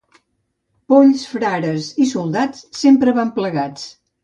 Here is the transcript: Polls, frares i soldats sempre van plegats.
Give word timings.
Polls, 0.93 1.25
frares 1.33 1.91
i 2.05 2.09
soldats 2.15 2.65
sempre 2.81 3.17
van 3.21 3.33
plegats. 3.39 3.89